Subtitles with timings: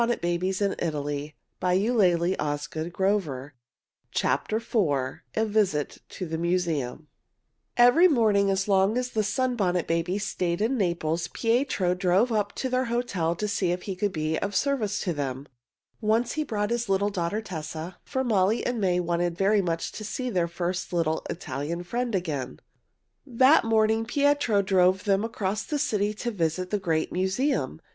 [0.01, 2.53] [Illustration: A Visit to the Museum] A
[5.45, 7.07] VISIT TO THE MUSEUM
[7.77, 12.67] Every morning, as long as the Sunbonnet Babies stayed in Naples, Pietro drove up to
[12.67, 15.47] their hotel to see if he could be of service to them.
[16.01, 20.03] Once he brought his little daughter, Tessa, for Molly and May wanted very much to
[20.03, 22.59] see their first little Italian friend again.
[23.23, 27.79] That morning Pietro drove them across the city to visit the great museum.